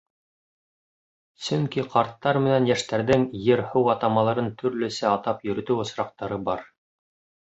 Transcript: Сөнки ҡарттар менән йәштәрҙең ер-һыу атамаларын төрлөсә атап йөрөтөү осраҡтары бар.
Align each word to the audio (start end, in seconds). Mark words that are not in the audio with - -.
Сөнки 1.47 1.83
ҡарттар 1.95 2.39
менән 2.45 2.65
йәштәрҙең 2.71 3.27
ер-һыу 3.49 3.91
атамаларын 3.95 4.49
төрлөсә 4.63 5.09
атап 5.13 5.47
йөрөтөү 5.51 5.81
осраҡтары 5.85 6.41
бар. 6.49 6.67